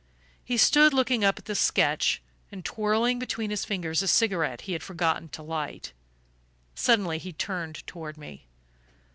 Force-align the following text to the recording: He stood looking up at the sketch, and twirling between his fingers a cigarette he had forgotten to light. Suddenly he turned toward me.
He 0.43 0.57
stood 0.57 0.95
looking 0.95 1.23
up 1.23 1.37
at 1.37 1.45
the 1.45 1.53
sketch, 1.53 2.23
and 2.51 2.65
twirling 2.65 3.19
between 3.19 3.51
his 3.51 3.65
fingers 3.65 4.01
a 4.01 4.07
cigarette 4.07 4.61
he 4.61 4.73
had 4.73 4.81
forgotten 4.81 5.29
to 5.29 5.43
light. 5.43 5.91
Suddenly 6.73 7.19
he 7.19 7.31
turned 7.33 7.85
toward 7.85 8.17
me. 8.17 8.47